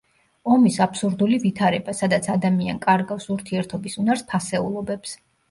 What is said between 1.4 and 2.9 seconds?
ვითარება, სადაც ადამიან